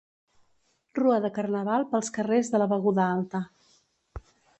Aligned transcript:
Rua 0.99 1.17
de 1.25 1.29
carnaval 1.35 1.85
pels 1.91 2.09
carrers 2.15 2.49
de 2.55 2.61
la 2.63 2.69
Beguda 2.73 3.05
Alta. 3.09 3.43